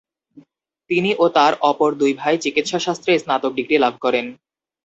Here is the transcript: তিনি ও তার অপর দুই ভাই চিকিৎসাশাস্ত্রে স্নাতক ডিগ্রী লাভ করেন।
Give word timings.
তিনি 0.89 1.11
ও 1.17 1.35
তার 1.35 1.53
অপর 1.69 1.89
দুই 2.01 2.11
ভাই 2.13 2.35
চিকিৎসাশাস্ত্রে 2.43 3.11
স্নাতক 3.23 3.51
ডিগ্রী 3.57 3.77
লাভ 3.79 3.93
করেন। 4.03 4.25